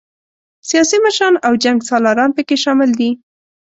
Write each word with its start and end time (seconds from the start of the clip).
سیاسي 0.69 0.97
مشران 1.05 1.35
او 1.45 1.53
جنګ 1.63 1.79
سالاران 1.89 2.29
پکې 2.37 2.55
شامل 2.63 2.89
دي. 2.99 3.09